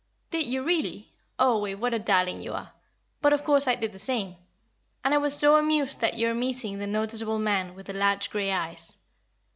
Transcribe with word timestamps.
"Did 0.31 0.47
you, 0.47 0.63
really? 0.63 1.13
Oh, 1.37 1.59
Wave, 1.59 1.79
what 1.79 1.93
a 1.93 1.99
darling 1.99 2.41
you 2.41 2.53
are! 2.53 2.73
But, 3.21 3.33
of 3.33 3.43
course, 3.43 3.67
I 3.67 3.75
did 3.75 3.91
the 3.91 3.99
same. 3.99 4.35
And 5.03 5.13
I 5.13 5.19
was 5.19 5.37
so 5.37 5.57
amused 5.57 6.03
at 6.03 6.17
your 6.17 6.33
meeting 6.33 6.79
'the 6.79 6.87
noticeable 6.87 7.37
man, 7.37 7.75
with 7.75 7.85
the 7.85 7.93
large 7.93 8.31
grey 8.31 8.51
eyes.' 8.51 8.97